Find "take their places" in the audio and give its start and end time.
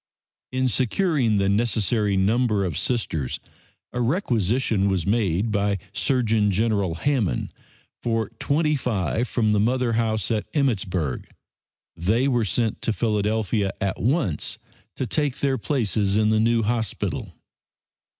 15.05-16.17